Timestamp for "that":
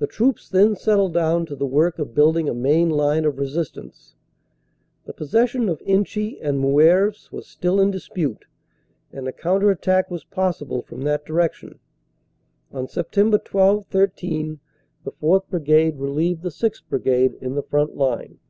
11.02-11.24